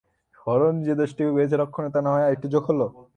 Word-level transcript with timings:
হরণে 0.37 0.81
যে 0.87 0.93
দোষটুকু 0.95 1.31
হয়েছে 1.35 1.55
রক্ষণে 1.57 1.89
না-হয় 1.95 2.23
তাতে 2.23 2.27
আর-একটু 2.27 2.47
যোগ 2.53 2.63
হল। 2.69 2.81